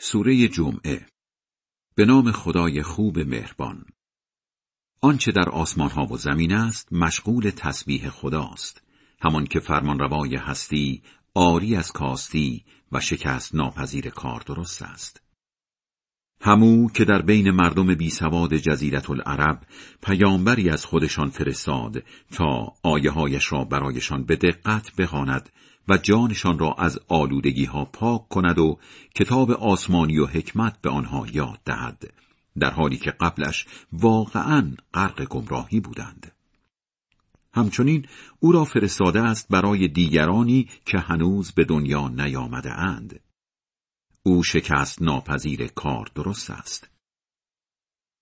[0.00, 1.06] سوره جمعه.
[1.94, 3.84] به نام خدای خوب مهربان.
[5.00, 8.82] آنچه در آسمان ها و زمین است مشغول تسبیح خداست.
[9.20, 11.02] همان که فرمانروای هستی
[11.34, 15.22] آری از کاستی و شکست ناپذیر کار درست است.
[16.40, 19.62] همو که در بین مردم بی سواد جزیرت العرب
[20.02, 22.02] پیامبری از خودشان فرستاد
[22.32, 25.48] تا آیه هایش را برایشان به دقت بخواند
[25.88, 28.78] و جانشان را از آلودگی ها پاک کند و
[29.14, 32.12] کتاب آسمانی و حکمت به آنها یاد دهد
[32.58, 36.32] در حالی که قبلش واقعا غرق گمراهی بودند.
[37.54, 38.06] همچنین
[38.40, 43.20] او را فرستاده است برای دیگرانی که هنوز به دنیا نیامده اند.
[44.22, 46.90] او شکست ناپذیر کار درست است.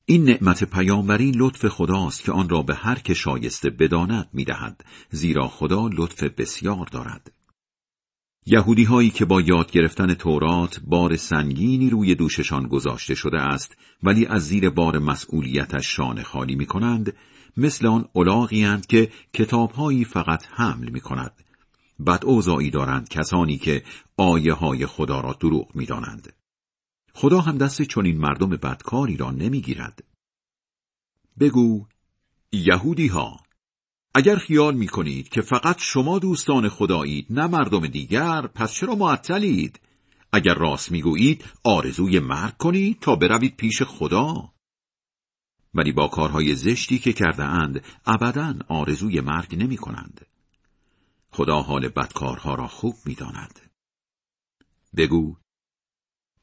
[0.04, 5.48] این نعمت پیامبری لطف خداست که آن را به هر که شایسته بداند می‌دهد زیرا
[5.48, 7.35] خدا لطف بسیار دارد.
[8.48, 14.26] یهودی هایی که با یاد گرفتن تورات بار سنگینی روی دوششان گذاشته شده است ولی
[14.26, 17.16] از زیر بار مسئولیتش شانه خالی می کنند
[17.56, 21.32] مثل آن الاغی که کتابهایی فقط حمل می کند
[22.06, 22.24] بد
[22.72, 23.82] دارند کسانی که
[24.16, 26.32] آیه های خدا را دروغ می دانند.
[27.14, 30.04] خدا هم دست چنین مردم بدکاری را نمی‌گیرد.
[31.40, 31.86] بگو
[32.52, 33.45] یهودی ها
[34.18, 39.80] اگر خیال می کنید که فقط شما دوستان خدایید نه مردم دیگر پس چرا معطلید؟
[40.32, 44.52] اگر راست می‌گویید آرزوی مرگ کنید تا بروید پیش خدا
[45.74, 50.26] ولی با کارهای زشتی که کرده اند ابدا آرزوی مرگ نمی کنند.
[51.30, 53.60] خدا حال بدکارها را خوب می‌داند.
[54.96, 55.36] بگو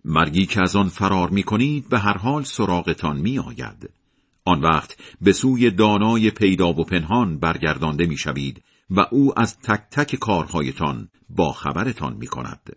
[0.06, 4.03] مرگی که از آن فرار می کنید به هر حال سراغتان می آید.
[4.46, 9.82] آن وقت به سوی دانای پیدا و پنهان برگردانده می شوید و او از تک
[9.92, 12.76] تک کارهایتان با خبرتان می کند.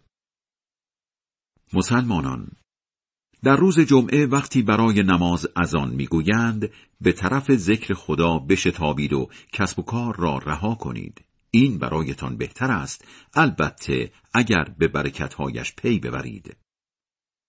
[1.73, 2.51] مسلمانان
[3.43, 9.79] در روز جمعه وقتی برای نماز ازان می‌گویند به طرف ذکر خدا بشتابید و کسب
[9.79, 13.05] و کار را رها کنید این برایتان بهتر است
[13.35, 16.57] البته اگر به برکتهایش پی ببرید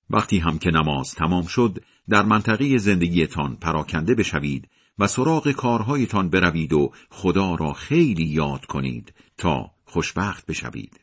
[0.09, 4.69] وقتی هم که نماز تمام شد در منطقه زندگیتان پراکنده بشوید
[4.99, 10.99] و سراغ کارهایتان بروید و خدا را خیلی یاد کنید تا خوشبخت بشوید.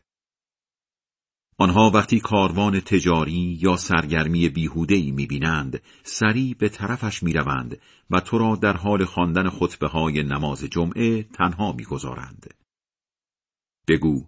[1.58, 8.56] آنها وقتی کاروان تجاری یا سرگرمی بیهوده‌ای می‌بینند سریع به طرفش می‌روند و تو را
[8.56, 12.54] در حال خواندن خطبه های نماز جمعه تنها می‌گذارند.
[13.88, 14.26] بگو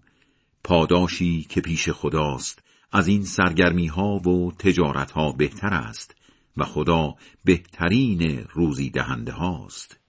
[0.64, 6.16] پاداشی که پیش خداست از این سرگرمی ها و تجارت ها بهتر است
[6.56, 7.14] و خدا
[7.44, 10.00] بهترین روزی دهنده هاست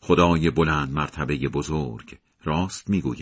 [0.00, 3.20] خدای بلند مرتبه بزرگ راست می‌گوید.